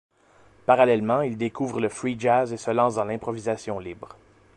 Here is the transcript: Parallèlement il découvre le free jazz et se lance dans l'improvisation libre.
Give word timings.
Parallèlement 0.65 1.21
il 1.21 1.37
découvre 1.37 1.79
le 1.79 1.87
free 1.87 2.19
jazz 2.19 2.51
et 2.53 2.57
se 2.57 2.71
lance 2.71 2.95
dans 2.95 3.03
l'improvisation 3.05 3.77
libre. 3.77 4.17